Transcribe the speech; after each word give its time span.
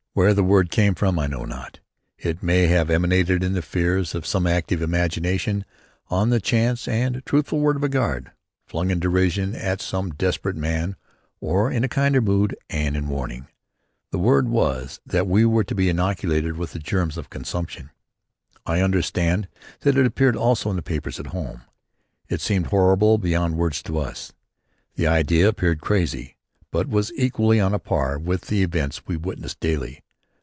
Where 0.13 0.33
the 0.33 0.43
word 0.43 0.71
came 0.71 0.93
from 0.93 1.17
I 1.17 1.27
know 1.27 1.45
not. 1.45 1.79
It 2.17 2.43
may 2.43 2.67
have 2.67 2.89
emanated 2.89 3.41
in 3.45 3.53
the 3.53 3.61
fears 3.61 4.13
of 4.13 4.25
some 4.25 4.45
active 4.45 4.81
imagination 4.81 5.63
on 6.09 6.31
the 6.31 6.41
chance 6.41 6.85
and 6.85 7.25
truthful 7.25 7.61
word 7.61 7.77
of 7.77 7.83
a 7.85 7.87
guard, 7.87 8.33
flung 8.67 8.91
in 8.91 8.99
derision 8.99 9.55
at 9.55 9.79
some 9.79 10.09
desperate 10.09 10.57
man, 10.57 10.97
or 11.39 11.71
in 11.71 11.85
a 11.85 11.87
kindlier 11.87 12.19
mood 12.19 12.57
and 12.69 12.97
in 12.97 13.07
warning. 13.07 13.47
The 14.11 14.19
word 14.19 14.49
was 14.49 14.99
that 15.05 15.27
we 15.27 15.45
were 15.45 15.63
to 15.63 15.73
be 15.75 15.87
inoculated 15.87 16.57
with 16.57 16.73
the 16.73 16.79
germs 16.79 17.17
of 17.17 17.29
consumption. 17.29 17.89
I 18.65 18.81
understand 18.81 19.47
that 19.79 19.97
it 19.97 20.05
appeared 20.05 20.35
also 20.35 20.69
in 20.71 20.75
the 20.75 20.81
papers 20.81 21.21
at 21.21 21.27
home. 21.27 21.61
It 22.27 22.41
seemed 22.41 22.65
horrible 22.67 23.17
beyond 23.17 23.55
words 23.55 23.81
to 23.83 23.97
us. 23.99 24.33
The 24.95 25.07
idea 25.07 25.47
appeared 25.47 25.79
crazy 25.79 26.35
but 26.69 26.87
was 26.87 27.11
equally 27.17 27.59
on 27.59 27.73
a 27.73 27.79
par 27.79 28.17
with 28.17 28.43
the 28.43 28.63
events 28.63 29.05
we 29.05 29.17
witnessed 29.17 29.59
daily. 29.59 30.01